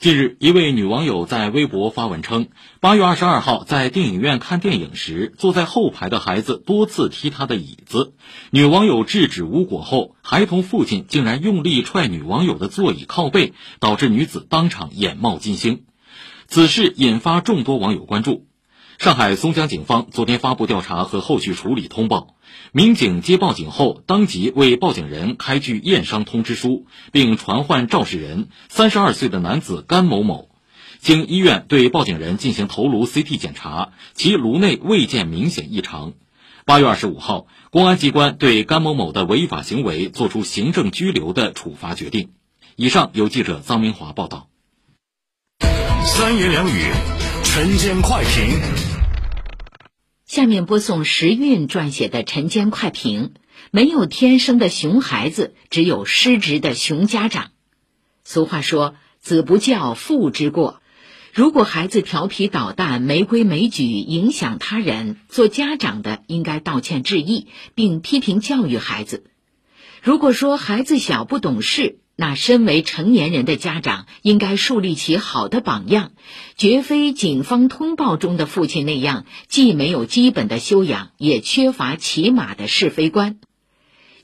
[0.00, 2.46] 近日，一位女网友在微博发文称，
[2.78, 8.14] 八月二十二号在电影院看电影时，坐在后排的孩子多次踢她的椅子。
[8.52, 15.82] 女网友制止无果后，孩童父亲竟然用力踹女网友的座椅靠背，导致女子当场眼冒金星。
[16.46, 18.47] 此事引发众多网友关注。
[18.98, 22.34] 上海松江警方昨天发布调查和后续处理通报，
[22.72, 30.50] 民警接报警后，当即为报警人开具验伤通知书，并传唤肇事人三十二岁的男子甘某某。
[30.98, 36.14] 经医院对报警人进行头颅 CT 检查，其颅内未见明显异常。
[36.64, 42.30] 八月二十五号，公安机关对甘某某的违法行为作出行政拘留的处罚决定。
[42.74, 44.48] 以上由记者臧明华报道。
[46.04, 46.90] 三言两语，
[47.58, 48.60] 晨间快评。
[50.24, 53.32] 下面播送时运撰写的晨间快评：
[53.72, 57.50] 没有天生的熊孩子，只有失职的熊家长。
[58.22, 60.80] 俗话说“子不教，父之过”。
[61.34, 69.24] 如果孩子调皮捣蛋、没规没矩，影响他人，做家长的应该道歉致意，并批评教育孩子。
[70.02, 76.12] 如果说孩子小不懂事，那身为成年人的家长应该树立起好的榜样，
[76.56, 83.38] 绝非警方通报中的父亲那样，既没有基本的修养，也缺乏起码的是非观。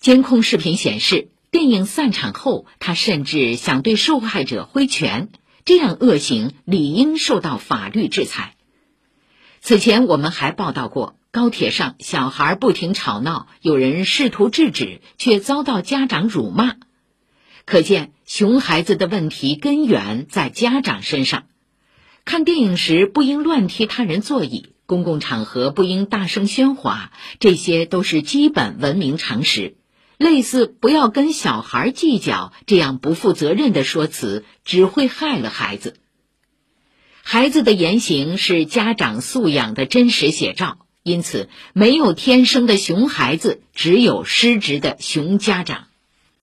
[0.00, 5.28] 监控视频显示，电影散场后，他甚至想对受害者挥拳，
[5.64, 8.54] 这样恶行理应受到法律制裁。
[9.64, 16.74] 此前我们还报道过，高铁上小孩不停吵闹，有人试图制止，却遭到家长辱骂。
[17.64, 21.44] 可见，熊孩子的问题根源在家长身上。
[22.24, 29.76] 看电影时不应乱踢他人座椅，公共场合不应大声喧哗，这些都是基本文明常识。
[30.18, 35.98] 类似“不要跟小孩计较”这样不负责任的说辞，只会害了孩子。
[37.24, 45.86] 孩子的言行是家长素养的真实写照，因此，没有天生的熊孩子，只有失职的熊家长。